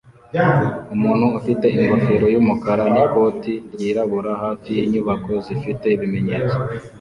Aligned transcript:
Umuntu 0.95 1.25
ufite 1.39 1.65
ingofero 1.77 2.25
yumukara 2.33 2.83
n'ikoti 2.93 3.53
ryirabura 3.73 4.31
hafi 4.43 4.69
yinyubako 4.77 5.31
zifite 5.45 5.85
ibimenyetso 5.95 6.57